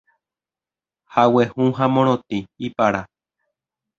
[1.13, 3.01] Hague hũ ha morotĩ, ipara.